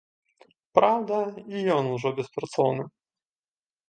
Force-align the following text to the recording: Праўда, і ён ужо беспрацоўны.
Праўда, 0.77 1.17
і 1.55 1.61
ён 1.77 1.85
ужо 1.97 2.09
беспрацоўны. 2.21 2.83